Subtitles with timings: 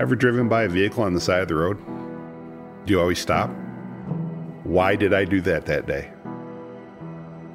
[0.00, 1.78] Ever driven by a vehicle on the side of the road?
[2.84, 3.48] Do you always stop?
[4.64, 6.10] Why did I do that that day?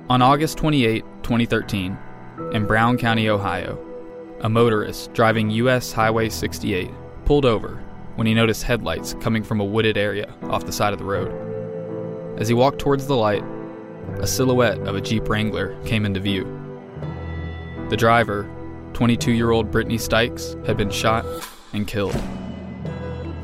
[0.10, 1.97] On August 28, 2013,
[2.54, 3.78] in Brown County, Ohio,
[4.39, 6.89] a motorist driving US Highway 68
[7.25, 7.84] pulled over
[8.16, 12.40] when he noticed headlights coming from a wooded area off the side of the road.
[12.40, 13.44] As he walked towards the light,
[14.20, 16.46] a silhouette of a Jeep Wrangler came into view.
[17.90, 18.50] The driver,
[18.94, 21.26] 22 year old Brittany Stykes, had been shot
[21.73, 22.15] and killed.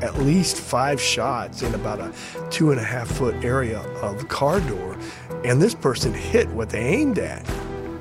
[0.02, 2.12] At least five shots in about a
[2.50, 4.98] two and a half foot area of the car door,
[5.44, 7.48] and this person hit what they aimed at.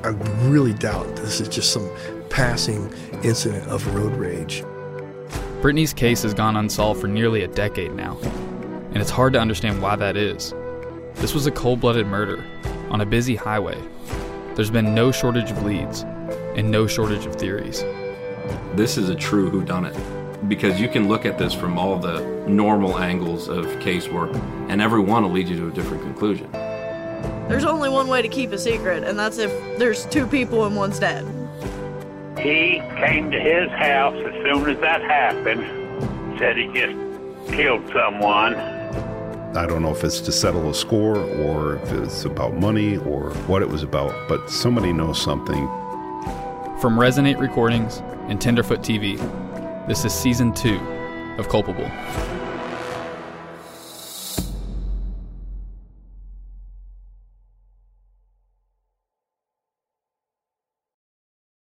[0.04, 0.10] I
[0.48, 1.90] really doubt this is just some
[2.30, 2.94] passing
[3.24, 4.64] incident of road rage.
[5.62, 8.18] Brittany's case has gone unsolved for nearly a decade now,
[8.92, 10.54] and it's hard to understand why that is.
[11.16, 12.44] This was a cold blooded murder
[12.90, 13.82] on a busy highway.
[14.54, 16.02] There's been no shortage of leads
[16.56, 17.84] and no shortage of theories.
[18.76, 19.96] This is a true whodunit
[20.48, 24.34] because you can look at this from all the normal angles of casework,
[24.70, 26.52] and every one will lead you to a different conclusion.
[27.48, 30.76] There's only one way to keep a secret, and that's if there's two people and
[30.76, 31.26] one's dead.
[32.38, 38.56] He came to his house as soon as that happened, said he just killed someone.
[39.56, 43.30] I don't know if it's to settle a score or if it's about money or
[43.48, 45.70] what it was about, but somebody knows something.
[46.80, 49.18] From Resonate Recordings and Tenderfoot TV,
[49.88, 50.78] this is season two
[51.38, 51.90] of Culpable.